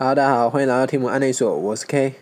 [0.00, 2.12] Hello，大家好，欢迎来到天母安内所，我是 K。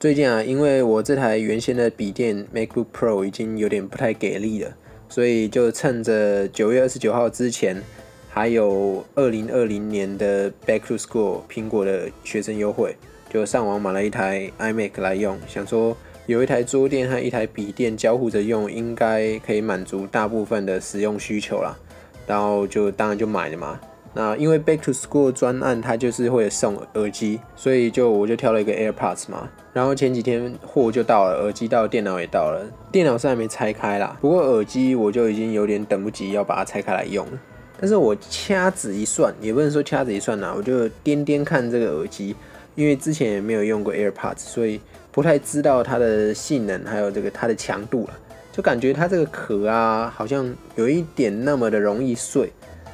[0.00, 4.74] 最近啊，因为我这台原先的笔电 MacBook Pro 已经有点不太给力了，
[5.08, 7.80] 所以就趁着九月二十九号之前，
[8.28, 12.96] 还有二零二零年的 Back to School 苹果的学生优惠，
[13.30, 15.96] 就上网买了一台 iMac 来用，想说
[16.26, 21.78] 有一台桌垫和一台笔电交互着用，应该可以满足大部分的使用需求啦。
[22.26, 23.80] 然后就当然就买了嘛。
[24.18, 29.48] 那因为 Back to School 专案它就是会送耳机，所以就我就挑了一个 AirPods 嘛。
[29.72, 32.66] 然后前几天货就到了，耳机到，电脑也到了。
[32.90, 37.38] 电脑是还没拆开啦，不过耳机我就已经有点等不及要把它拆开来用了。
[37.78, 42.34] 但是我掐指一算，也不能说掐指一算啦，我就掂掂看这个耳机，
[42.74, 44.80] 因为之前也没有用过 AirPods，所以
[45.12, 48.18] 不太知道它的性能还有这个它的强度了。
[48.50, 52.50] 就感觉它这个壳啊，好像有一点那么的容易碎。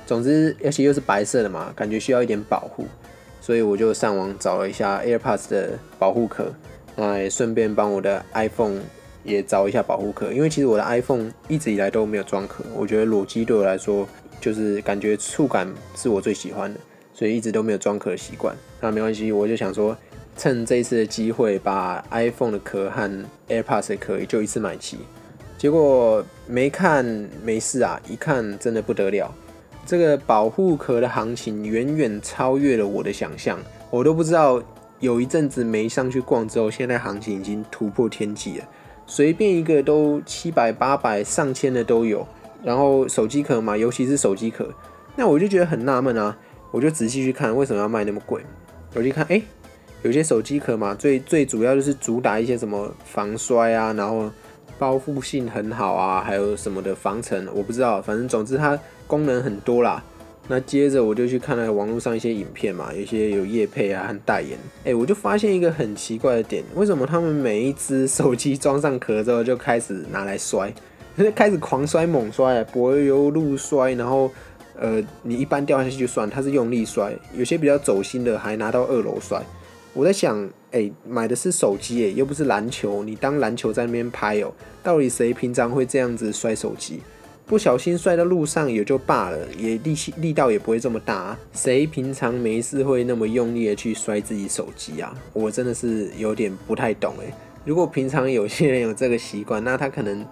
[0.07, 2.87] 总之，而且又是白色的嘛，感觉需要一点保护，
[3.41, 6.53] 所以我就上网找了一下 AirPods 的保护壳，
[6.97, 8.81] 来顺便帮我的 iPhone
[9.23, 10.33] 也找一下保护壳。
[10.33, 14.07] 因为其实我的 iPhone 一直以来都没有装壳，我觉得裸机对我来说
[14.41, 16.79] 就是感觉触感是我最喜欢的，
[17.15, 18.55] 所以一直都没有装壳的习惯。
[18.81, 19.97] 那没关系，我就想说，
[20.37, 24.99] 趁这一次的机会，把 iPhone 的壳和 AirPods 的壳就一次买齐。
[25.57, 27.03] 结果没看
[27.43, 29.35] 没事啊，一看真的不得了。
[29.87, 33.59] 这个保护壳的行情远远超越了我的想象，
[33.91, 34.63] 我都不知道
[34.99, 38.65] 有一阵子没上去逛之后，现在行情已经突破天际了，
[39.07, 42.27] 随便一个都七百、八百、上千的都有。
[42.63, 44.73] 然后手机壳嘛，尤其是手机壳，
[45.17, 46.35] 那我就觉得很纳闷啊，
[46.71, 48.41] 我就仔细去看为什么要卖那么贵。
[48.95, 49.43] 我就看，哎，
[50.01, 54.31] 有些手机壳嘛，最最主要就是主打一些什么防摔啊，然后
[54.79, 58.81] 包覆性很好啊，还有什么的防尘，我不知道，反正总之它。
[59.07, 60.03] 功能很多啦，
[60.49, 70.73] 那接着我就去看了网络上一些影片嘛，有些有叶配啊和代言，哎，我就发现一个很奇怪的点，为什么他们每一只手机装上壳之后就开始拿来摔，
[71.35, 74.31] 开始狂摔猛摔，柏油路摔，然后
[74.77, 79.41] 呃，你一般掉下去就算，它是用力摔，有些比较走心的还拿到二楼摔。
[79.93, 87.01] 我在想，哎，买的是手机，哎，又不是篮球，你当篮球在那边拍哦，到底谁平常会这样子摔手机？
[87.47, 91.37] 不小心摔到路上也就罢了，也力气力道也不会这么大。
[91.53, 95.15] 谁平常没事会那么用力的去摔自己手机啊？
[95.35, 97.35] 我真的是有点不太懂诶。
[97.67, 100.25] 如果平常有些人有这个习惯，那他可能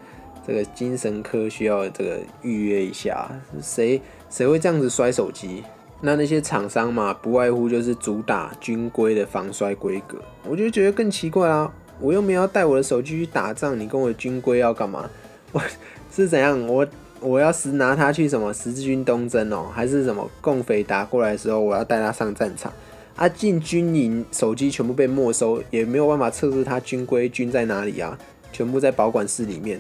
[0.47, 3.31] 这个精神科需要这个预约一下。
[3.61, 4.01] 谁
[4.31, 5.63] 谁会这样子摔手机？
[6.01, 10.17] 那那些厂商嘛，不外乎就是主打军规的防摔规格。
[10.49, 11.71] 我就觉得更奇怪啊！
[12.01, 15.09] 我又没有带我的手机去打仗，你跟我军规要干嘛？
[15.53, 15.61] 我
[16.11, 16.59] 是怎样？
[16.67, 16.87] 我。
[17.23, 22.73] 我要是拿它去什么十字军东征哦，还是什么共匪打过来的时候，我要带它上战场。
[23.15, 28.19] 啊，进军营手机全部被没收，也没有办法测试它军规军在哪里啊，
[28.53, 29.79] 全部在保管室里面，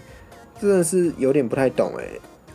[0.60, 2.04] 真的是有点不太懂哎。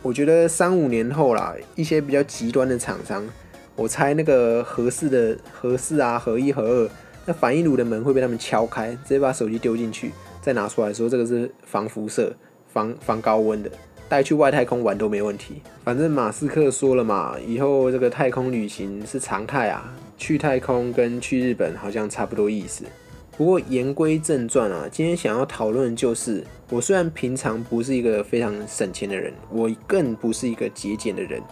[0.02, 3.28] 我觉得三五年后啦，一些比较极端的厂商，
[3.74, 6.90] 我猜那个合适的合适啊，合一合二，
[7.26, 12.32] 那反应炉的门会被他们敲开，直接把手机丢进去，再拿出来说这个是防辐射、
[12.72, 13.70] 防防高温的。
[14.08, 22.84] 带去外太空玩都没问题，反正马斯克说了嘛，以后这个太空旅行是常态啊，去太空跟去日本好像差不多意思。
[23.36, 31.42] 不过言归正传啊，今天想要讨论的就是，我虽然平常不是一个非常省钱的人，我更不是一个节俭的人，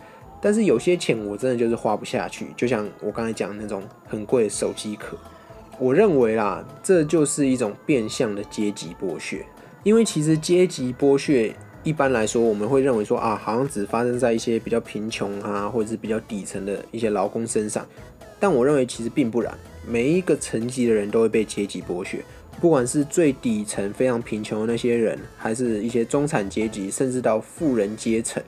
[0.41, 5.19] 但是有些钱我真的就是花不下去，就像我刚才讲那种很贵的手机壳，
[5.79, 9.45] 我认为啦，这就是一种变相的阶级剥削，
[9.85, 11.55] 因为其实阶级剥削。
[11.87, 17.87] 一般来说，我们会认为说啊，好像只发生在一些比较贫穷啊，或者是比较底层的一些劳工身上。
[18.41, 22.25] 但我认为其实并不然，每一个层级的人都会被阶级剥削，
[22.61, 28.43] 不管是最底层非常贫穷的那些人，还是一些中产阶级，甚至到富人阶层，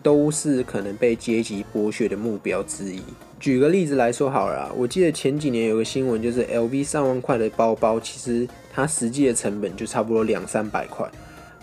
[0.00, 3.02] 都是可能被阶级剥削的目标之一。
[3.40, 11.10] 举个例子来说好了，我记得前几年有个新闻，就是 LV 上万块的包包，其实它实际的成本就差不多两三百块。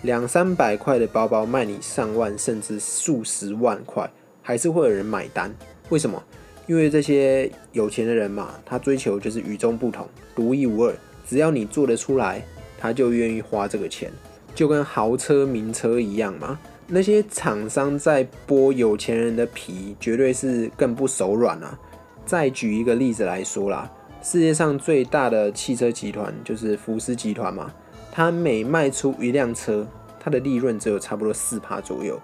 [0.03, 4.09] 两三百块的包包卖你上万甚至数十万块，
[4.41, 5.53] 还是会有人买单。
[5.89, 6.21] 为什么？
[6.67, 10.95] 因为这些有钱的人嘛，他追求就是与众不同、独一无二。
[11.27, 12.43] 只要你做得出来，
[12.79, 14.11] 他就愿意花这个钱，
[14.55, 16.57] 就跟豪车、名车一样嘛。
[16.87, 21.77] 那些厂商在剥有钱人的皮，绝对是更不手软啊。
[22.25, 27.71] 再举一个例子来说啦，世界上最大的汽车集团就是福斯集团嘛。
[28.11, 29.87] 他每卖出一辆车，
[30.19, 32.19] 他的利润只有差不多四趴左右。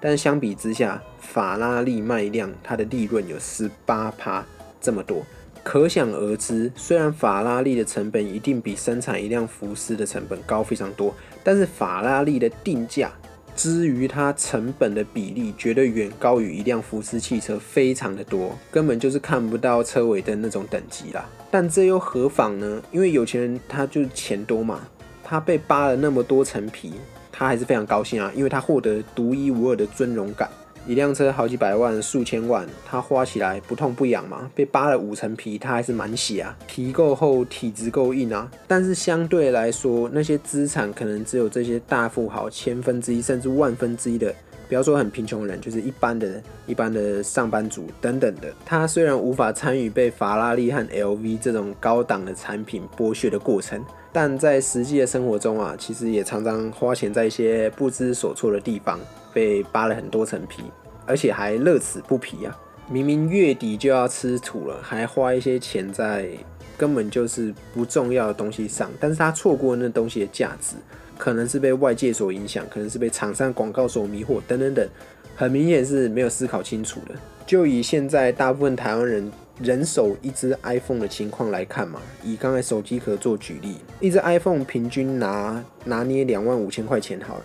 [0.00, 4.44] 但相比之下，法拉利卖量它的利润有十八趴
[4.80, 5.22] 这么多，
[5.62, 13.12] 可想而知，虽然法拉利的成本一定比生产一辆福斯的成本高非常多，但是法拉利的定价。
[13.54, 21.28] 之于它成本的比例，绝对远高于一辆福斯汽车，非常的多，根本就是看不到车尾灯那种等级啦。
[21.50, 22.82] 但这又何妨呢？
[22.90, 24.80] 因为有钱人他就钱多嘛，
[25.24, 26.92] 他被扒了那么多层皮，
[27.30, 30.48] 他还是非常高兴啊，因为他获得独一无二的尊荣感。
[30.84, 34.50] 一辆车好几百万、数千万，他花起来不痛不痒嘛？
[34.52, 36.58] 被扒了五层皮，他还是满血啊！
[36.66, 38.50] 皮够厚，体质够硬啊！
[38.66, 44.34] 但是相对来说，那些资产可能只有这些大富豪千分之一甚至万分之一的，
[44.72, 48.50] 不要说很贫穷人，就是一般的、一般的上班族等等的。
[48.64, 53.84] 他虽然无法参与被法拉利和 LV 这种高档的产品剥削的过程，
[54.14, 58.98] 但在实际的生活中啊，其实也常常花钱在一些不知所措的地方。
[59.34, 60.62] 被扒了很多层皮，
[61.04, 62.58] 而且还乐此不疲啊！
[62.90, 66.30] 明明月底就要吃土了，还花一些钱在
[66.78, 70.76] 根本就是不重要的东西上，但是他错过那东西的价值，
[71.22, 74.88] 可能是被外界所影响，可能是被厂商广告所迷惑，等等等，
[75.36, 77.14] 很明显是没有思考清楚的。
[77.46, 87.44] 就以现在大部分台湾人人手一只 iPhone 的情况来看嘛，以刚才手机壳做举例，一只 iPhone 平均拿拿捏两万五千块钱好了。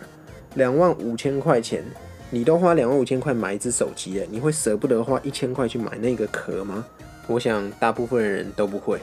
[0.56, 1.84] 两万五千块钱，
[2.32, 6.84] 你都花两万五千块买一只手机了，你会舍不得花一千块去买那个壳吗？
[7.28, 8.98] 我想大部分人都不会。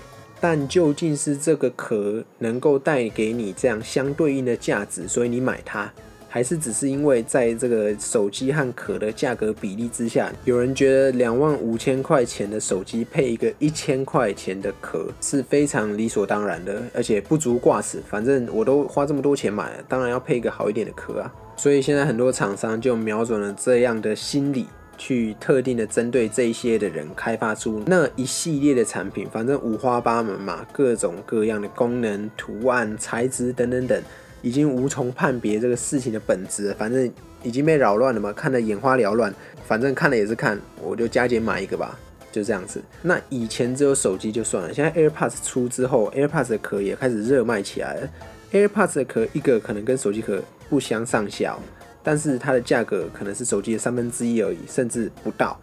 [0.47, 5.91] 但究竟是这个壳能够带给你这样相对应的价值，所以你买它？
[6.29, 18.03] 还是只是因为在这个手机和壳的价格比例之下，有人觉得两万五千块钱的手机配一个一千块钱的壳是非常理所当然的，而且不足挂齿。
[18.07, 21.33] 反正我都花这么多钱买了，当然要配一个好一点的壳啊。
[21.57, 34.03] 所以现在很多厂商就瞄准了这样的心理，去特定的针对这一些的人开发出那一系列的产品，反正五花八门嘛，各种各样的功能、图案、材质等等等。
[34.43, 37.11] 已经无从判别这个事情的本质，反正
[37.43, 39.35] 已经被扰乱了嘛，看得眼花缭乱。
[39.67, 41.99] 反正看了也是看，我就加减买一个吧，
[42.31, 42.83] 就这样子。
[43.01, 48.09] 那以前只有手机就算了，现在 AirPods 出之后，AirPods 的壳也开始热卖起来了。
[48.53, 51.57] AirPods 的壳一个可能跟手机壳不相上下，
[52.05, 55.59] 但是它的价格可能是手机的三分之一而已，甚至不到。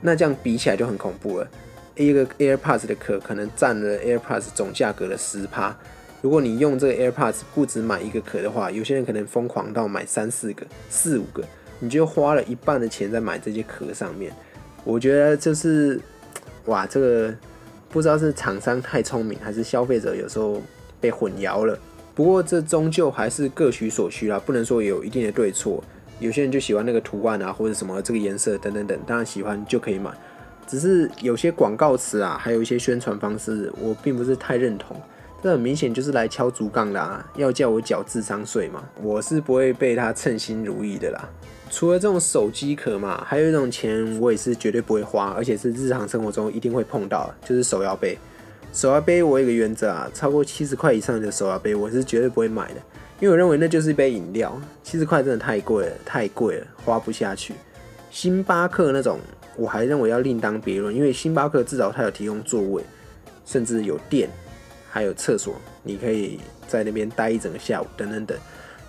[0.00, 1.48] 那这样比起来就很恐怖了，
[1.94, 5.76] 一个 AirPods 的壳可能占了 AirPods 总价格的十趴。
[6.22, 11.44] 如果你用这个 AirPods 不止买一个壳的话，有些人可能疯狂到买三四个、四五个，
[11.78, 14.32] 你就花了一半的钱在买这些壳上面。
[14.82, 16.00] 我觉得就是，
[16.64, 17.34] 哇，这个
[17.90, 20.60] 不知道是厂商太聪明，还是消费者有时候
[21.00, 21.78] 被混淆了。
[22.16, 25.84] 不过这终究还是各取所需啦，不能说有一定的对错。
[26.18, 30.10] 有些人就喜欢那个图案啊，或者什么这个颜色等等等，当然喜欢就可以买。
[30.66, 34.96] 只是有些广告词啊，还有一些宣传方式，我并不是太认同。
[35.42, 37.24] 这很明显就是来敲竹杠的啊！
[37.36, 38.82] 要叫我缴智商税嘛？
[39.00, 41.28] 我是不会被他称心如意的啦。
[41.70, 48.18] 除了这种手机壳嘛，还有一种钱我也是绝对不会花，而且是日常生活中一定会碰到，就是手摇杯。
[48.76, 52.80] 手摇杯我有个原则啊，超过七十块以上的手摇杯我是绝对不会买的，
[53.20, 57.54] 因为我认为那就是一杯饮料，七十块真的太贵了，太贵了，花不下去。
[58.10, 59.18] 星巴克那种
[59.56, 62.82] 我还认为要另当别论，因为星巴克至少它有提供座位，
[63.46, 64.28] 甚至有电。
[64.90, 68.36] 还有厕所，你可以在那边待一整个下午，等等等。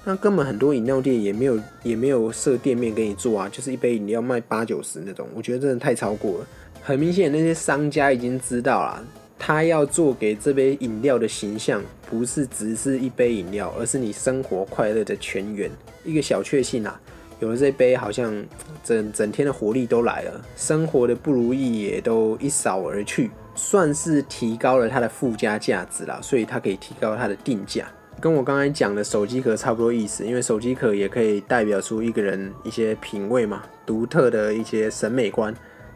[0.03, 6.47] 那根本很多饮料店也没有也没有设店面给你做啊，就是一杯饮料卖八九十那种，我觉得真的太超过了。
[6.81, 9.05] 很明显，那些商家已经知道了，
[9.39, 15.69] 他要做给这杯饮料的形象，不是只是一杯饮料，而是你生活快乐的泉源，
[16.03, 16.99] 一个小确幸啊。
[17.39, 18.33] 有了这杯，好像
[18.83, 23.29] 整整天的活力都来了，生活的不如意也都一扫而去。
[23.53, 27.87] 算是提高了它的附加价值啦，所以它可以提高它的定价，
[28.21, 30.23] 跟我刚才讲的手机壳差不多意思。
[30.23, 35.51] 因为手机壳也可以代表出一个人一些品味嘛，独特的一些审美观，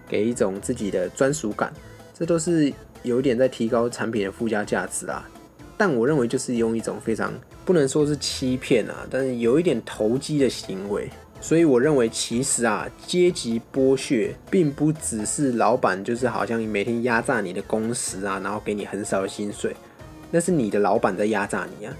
[0.07, 1.71] 给一种自己的专属感，
[2.15, 5.27] 这都是有一点在提高产品的附加价值啊。
[5.77, 7.33] 但我认为就是用一种非常
[7.65, 11.09] 不能说是欺骗啊，但是有一点投机的行为。
[11.43, 19.75] 所以我认为，其实啊，阶级剥削并不只是老板，就是好像每天压榨你的工时啊，然后给你很少的薪水，
[20.29, 21.97] 那是你的老板在压榨你啊。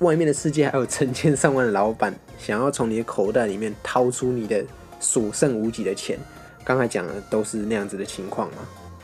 [0.00, 4.64] 外面的世界还有成千上万的老板想要从你的口袋里面掏出你的
[4.98, 6.18] 所剩无几的钱。
[6.64, 8.56] 刚才讲的都是那样子的情况嘛。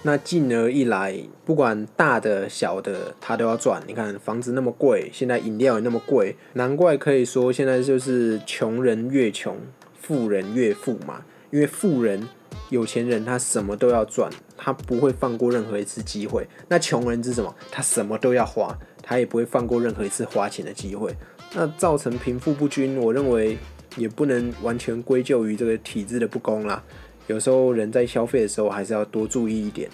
[0.07, 3.83] 那进而一来，不管大的小的，他都要赚。
[3.89, 9.57] 你看房子那么贵，现在饮料也那么贵，难怪可以说现在就是穷人越穷。
[10.01, 12.29] 富人越富嘛，因为富人、
[12.71, 16.47] 有钱人他什么都要赚，他不会放过任何一次机会。
[16.69, 17.53] 那穷人是什么？
[17.73, 21.13] 他什么都要花，他也不会放过任何一次花钱的机会。
[21.53, 23.59] 那造成贫富不均，我认为
[23.97, 26.81] 也不能完全归咎于这个体制的不公啦。
[27.26, 29.88] 有时候人在消费的时候还是要多注意一点。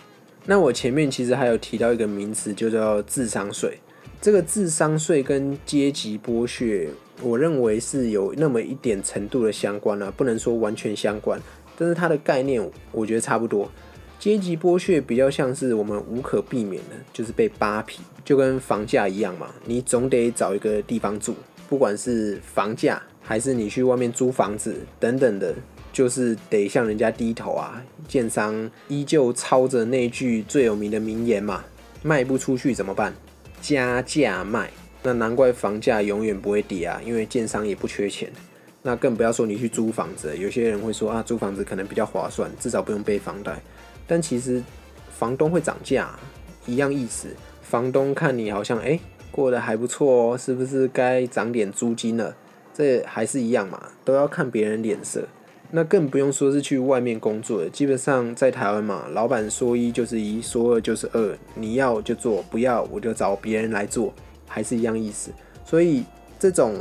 [0.44, 3.78] 那我前面其实还有提到一个名词，就叫智商税。
[4.20, 6.88] 这个智商税跟阶级剥削，
[7.22, 11.40] 我认为是有那么一点程度的相关啊，不能说完全相关，
[11.76, 13.70] 但是它的概念我觉得差不多。
[14.18, 21.34] 阶级剥削比较像是我们无可避免的，就是被扒皮，就跟房价一样嘛，你总得找一个地方住，
[21.68, 25.52] 不管是房价还是你去外面租房子等等的。
[25.92, 27.84] 就是得向人家低头啊！
[28.08, 31.64] 建商依旧抄着那句最有名的名言嘛：
[32.02, 33.14] 卖不出去怎么办？
[33.60, 34.70] 加价卖。
[35.02, 38.32] 那难怪房价永远不会跌啊，因为建商也不缺钱。
[38.82, 43.60] 那更不要说你去租房子，有些人会说啊，租房子可能比较划算，至少不用背房贷。
[44.06, 44.62] 但其实
[45.16, 46.10] 房东会涨价，
[46.66, 47.28] 一样意思。
[47.60, 48.98] 房东看你好像哎
[49.30, 52.34] 过得还不错哦，是不是该涨点租金了？
[52.74, 55.28] 这还是一样嘛，都要看别人脸色。
[55.74, 64.12] 那更不用说是去外面工作了，基本上在台湾嘛，老板说一就是一，说二就是二，你要就做，不要我就找别人来做，
[64.46, 65.30] 还是一样意思。
[65.64, 66.04] 所以
[66.38, 66.76] 这种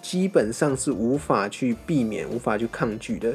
[0.00, 3.34] 基本上是无法去避免、无法去抗拒的，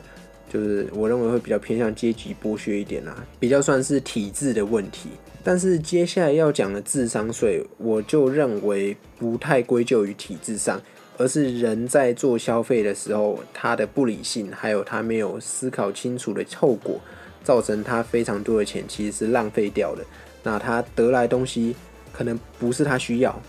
[0.49, 5.09] 就是我认为会比较偏向阶级剥削一点啦，比较算是体制的问题。
[5.43, 10.81] 但是接下来要讲的智商税，我就认为不太归咎于体制上。
[11.21, 16.99] 而是人在做消费的时候，他的不理性，还有他没有思考清楚的后果，
[17.43, 20.03] 造成他非常多的钱其实是浪费掉的。
[20.41, 21.75] 那他得来东西
[22.11, 23.39] 可能不是他需要，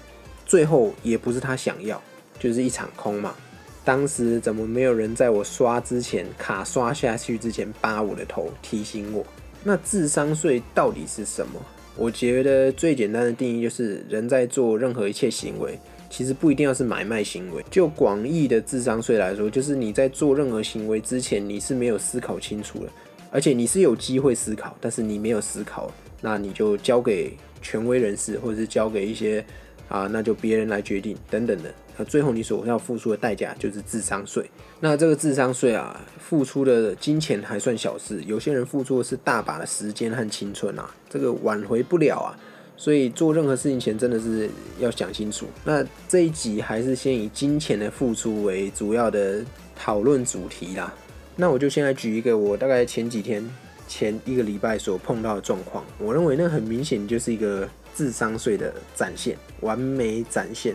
[0.45, 2.01] 最后也不是他想要，
[2.39, 3.35] 就是一场空嘛。
[3.83, 9.25] 当时怎么没有人在我刷之前，卡刷下去之前扒我的头提醒我？
[9.65, 11.59] 那智商税到底是什么？
[11.97, 15.79] 我觉得最简单的定义就是人在做任何一切行为。
[16.13, 22.91] 其实不一定要是买卖行为，就广义的智商税来说，就是你在做任何行为之前，你是没有思考清楚的，
[23.31, 25.91] 而且你是有机会思考，但是你没有思考，
[26.21, 29.43] 那你就交给权威人士，或者是交给一些
[29.89, 34.45] 啊，那就别人来决定等等的，那最后你所要付出的代价就是智商税。
[34.81, 42.37] 那这个智商税啊，付出的金钱还算小事，有些人付出的是大把的时间和青春啊，这个挽回不了啊。
[42.77, 45.47] 所以做任何事情前真的是要想清楚。
[45.65, 49.45] 那这一集还是先以金钱的付出为主要的
[49.77, 50.93] 讨论主题啦。
[51.37, 53.49] 那我就先来举一个我大概前几天
[53.87, 55.85] 前一个礼拜所碰到的状况。
[55.99, 60.75] 我认为那很明显就是一个智商税的展现，完美展现。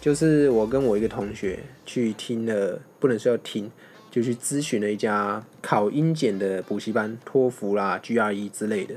[0.00, 3.70] 就是我跟我一个同学去听了，不能说要听，
[4.10, 8.94] 就去咨询了一家考英检的补习班，托福啦、GRE 之类的。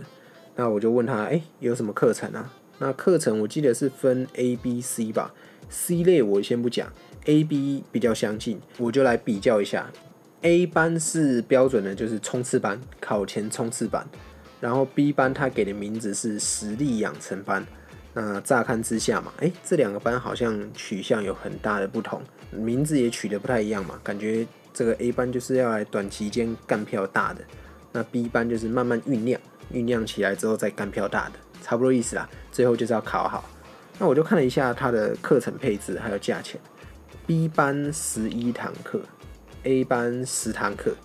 [0.58, 2.52] 那我就问他，哎，有什么课程啊？
[2.80, 5.34] 那课程我记得是分 A、B、C 吧。
[5.70, 6.92] C 类我先不讲
[7.26, 9.90] ，A、B 比较相近，我就来比较一下。
[10.42, 14.06] A 班是标准的，就是冲刺班，考前冲刺班。
[14.60, 17.66] 然后 B 班他给的名字是实力养成班。
[18.14, 22.20] 那乍看之下嘛，哎，这两个班好像取向有很大的不同，
[22.52, 24.00] 名字也取得不太一样嘛。
[24.04, 27.42] 感觉这个 A 班就是要来短期间干票大的，
[27.92, 29.40] 那 B 班就是慢慢酝酿。
[29.74, 32.28] 酝酿起来之后再干票大的，差不多意思啦。
[32.52, 33.44] 最后就是要考好。
[34.00, 36.60] 那我就看了一下它的课程配置还有价钱。
[37.26, 39.02] B 班十一堂课
[39.64, 40.96] ，A 班十堂课。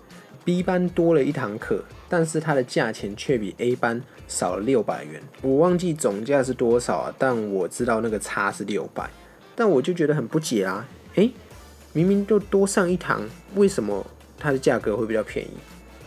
[0.45, 5.23] B 班多了一堂课，但是它的价钱却比 A 班少了六百元。
[5.41, 9.09] 我忘记总价是多少啊，但我知道那个差是六百。
[9.55, 11.31] 但我就觉得很不解啊，诶，
[11.93, 13.21] 明明就多上一堂，
[13.55, 14.05] 为什么
[14.37, 15.51] 它的价格会比较便宜？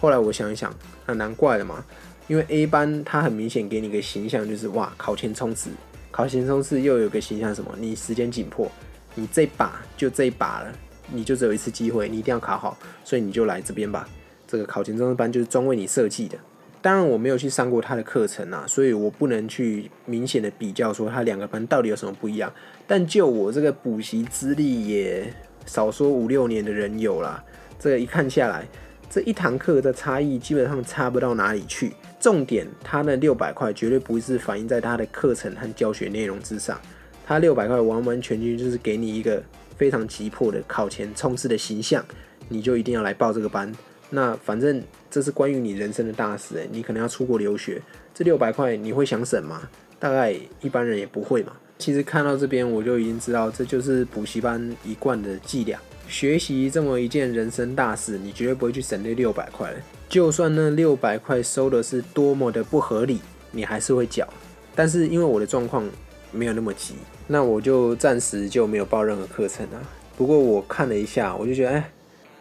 [0.00, 0.74] 后来我想一想，
[1.06, 1.82] 那难怪了嘛。
[2.28, 5.70] 因为 A 班它很明显给你一个形象，就是哇，考前冲刺，
[6.10, 7.72] 考前冲刺又有个形象什么？
[7.78, 8.70] 你时间紧迫，
[9.14, 10.72] 你这把就这一把了，
[11.12, 14.08] 你就只有一次机会，你一定要考好，所以你就来这边吧。
[14.46, 16.36] 这个考前冲刺班就是专为你设计的。
[16.82, 22.52] 当然我没有去上过他的课程啊，所以我不能去明显的比较说他两个班到底有什么不一样。
[22.86, 25.32] 但就我这个补习资历也
[25.64, 27.42] 少说五六年的人有啦，
[27.78, 28.64] 这个一看下来，
[29.08, 31.92] 这一堂课的差异基本上差不到哪里去。
[32.18, 36.80] 重点，他那六百块绝对不是反映在他的课程和教学内容之上，
[37.26, 39.42] 他六百块完完全全就是给你一个
[39.76, 42.04] 非常急迫的考前冲刺的形象，
[42.48, 43.72] 你就一定要来报这个班。
[44.10, 47.80] 那反正这是关于你人生的大事，诶，你可能要出国留学，
[48.14, 49.68] 这六百块你会想省吗？
[49.98, 51.52] 大概一般人也不会嘛。
[51.78, 59.72] 其实看到这边我就已经知道，这就是补习班一贯的伎俩，学习这么一件人生大事，你绝对不会去省那六百块。
[60.08, 63.20] 就算那六百块收的是多么的不合理，
[63.50, 64.26] 你还是会缴。
[64.74, 65.88] 但是因为我的状况
[66.30, 66.94] 没有那么急，
[67.26, 69.82] 那我就暂时就没有报任何课程啊。
[70.16, 71.90] 不过我看了一下，我就觉得，哎，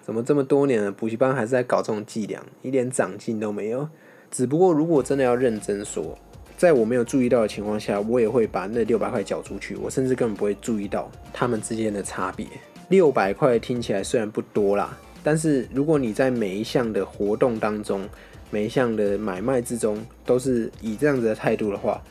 [0.04, 3.90] 怎么这么多年了，补习班还是在搞这种伎俩，一点长进都没有。
[4.30, 6.18] 只不过如果真的要认真说，
[6.56, 9.76] 在我没有注意到的情况下，我也会把那六百块缴出去。
[9.76, 12.46] 我甚至根本不会注意到他们之间的差别。
[12.90, 18.08] 六百块听起来虽然不多啦，但是如果你在每一项的活动当中，
[18.52, 22.02] 每一项的买卖之中，都是以这样子的态度的话，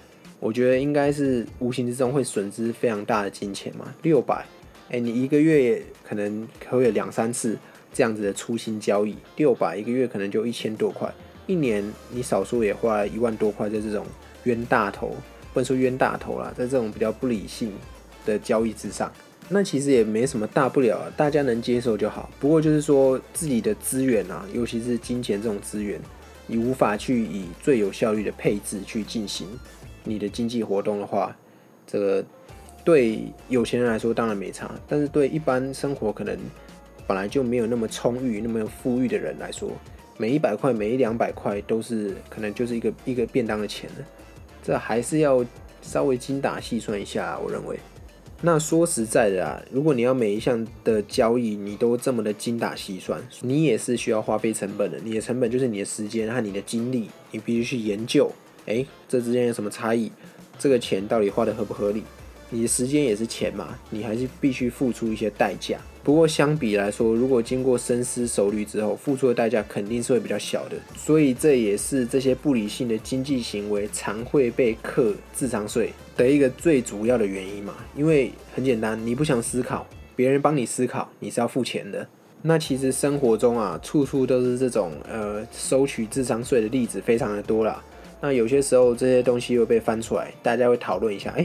[0.40, 3.94] 我觉得应该是无形之中会损失非常大的金钱嘛。
[4.02, 4.44] 六百，
[4.90, 7.56] 哎，你一个月可能会有两三次
[7.92, 11.12] 这样子的粗心交易，六百一个月可能就一千多块，
[11.46, 14.04] 一年你少说也花一万多块在这种。
[14.44, 15.16] 冤大头，
[15.54, 17.72] 不能说冤大头啦，在这种比较不理性
[18.26, 19.10] 的交易之上，
[19.48, 22.30] 那其实也没什么大不了，大家能接受就好。
[22.40, 26.00] 不过就是说自己的资源啊，尤其是金钱这种资源，
[26.46, 29.46] 你无法去以最有效率的配置去进行
[30.02, 31.36] 你的经济活动的话，
[31.86, 32.24] 这个
[32.82, 36.38] 对有钱人来说当然没差，但是对一般生活可能
[37.06, 39.70] 本来就没有那么充裕、那么富裕的人来说，
[40.16, 44.06] 每一百块、每一两百块都是可能就是一个一个便当的钱了。
[44.62, 45.44] 这还是要
[45.82, 47.78] 稍微精打细算一下，我认为。
[48.46, 54.98] 那说实在的啊，如果你要每一项的交易你都这么的精打细算，你也是需要花费成本的。
[55.02, 58.30] 你的成本就是你的时间和你的精力，你必须去研究，
[58.66, 60.12] 哎，这之间有什么差异？
[60.58, 62.02] 这个钱到底花的合不合理？
[62.54, 65.76] 你的时间也是钱嘛，你还是必须付出一些代价。
[66.04, 70.76] 不过相比来说，如果经过深思熟虑之后，付出的代价肯定是会比较小的。
[70.94, 77.74] 所以这也是这些不理性的经济行为常会被课智商税的一个最主要的原因嘛。
[77.96, 79.84] 因为很简单，你不想思考，
[80.14, 82.06] 别人帮你思考，你是要付钱的。
[82.42, 87.82] 那其实生活中啊，处处都是这种呃收取智商税的例子非常的多啦。
[88.20, 91.44] 那有些时候这些东西又被翻出来，大家会讨论一下，哎。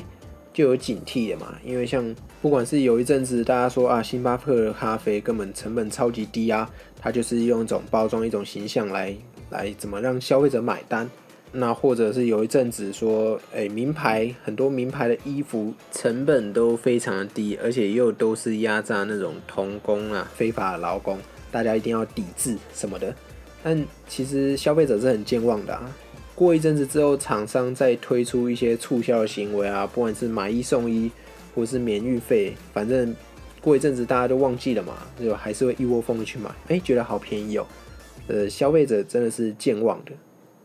[0.59, 6.69] 就有警惕的嘛，因为像不管是有一阵子大家说啊，星巴克的咖啡根本成本超级低啊，
[6.99, 9.15] 它就是用一种包装一种形象来
[9.51, 11.09] 来怎么让消费者买单。
[11.53, 21.17] 那或者是有一阵子说，哎，名牌很多名牌的衣服成本都非常的低，而且又都是压榨那种童工啊、非法劳工，
[21.53, 23.15] 大家一定要抵制什么的。
[23.63, 25.89] 但其实消费者是很健忘的啊。
[26.39, 31.11] 过一阵子之后，厂商再推出一些促销的行为啊，不管是买一送一，
[31.53, 33.13] 或是免运费，反正
[33.59, 37.67] 过一阵子大家都忘记了嘛，就还是会一窝蜂的去买，哎，觉得好便宜哦。
[38.27, 40.13] 呃，消费者真的是健忘的，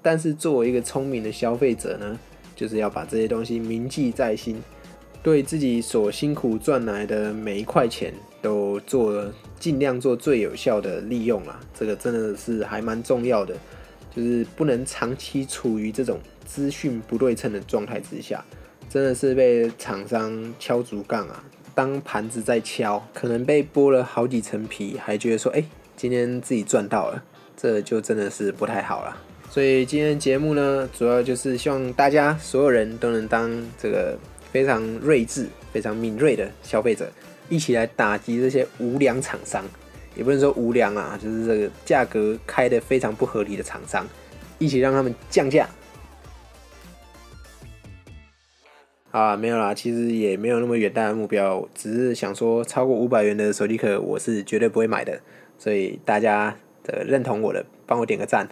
[0.00, 2.16] 但是作为一个聪明的消费者呢，
[2.54, 4.62] 就是要把这些东西铭记在心，
[5.24, 13.56] 对自己所辛苦赚来的每一块钱都做尽量做最有效的利用啦，这个真的是还蛮重要的。
[14.14, 18.44] 就是不能长期处于这种资讯不对称的状态之下，
[18.88, 21.42] 真的是被厂商敲竹杠啊，
[21.74, 25.64] 当盘子在敲，可能被剥了好几层皮，还觉得说，哎，
[25.96, 27.22] 今天自己赚到了，
[27.57, 29.16] 这就真的是不太好了。
[29.50, 34.18] 所以今天节目呢，主要就是希望大家所有人都能当这个
[34.53, 37.11] 非常睿智、非常敏锐的消费者，
[37.48, 39.64] 一起来打击这些无良厂商。
[40.14, 44.07] 也不能说无良啊，就是这个价格开的非常不合理的厂商，
[44.59, 45.68] 一起让他们降价。
[49.11, 55.20] 啊，没有啦，其实也没有那么远大的目标，只是想说超过五百元的手机壳我是绝对不会买的，
[55.57, 58.48] 所以大家的认同我的，帮我点个赞。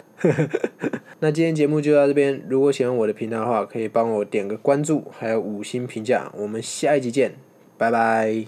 [1.19, 6.31] 那今天节目就到这边，如果喜欢我的频道的话，可以帮我点个关注，还有五星评价。
[6.37, 7.33] 我们下一集见，
[7.77, 8.45] 拜拜。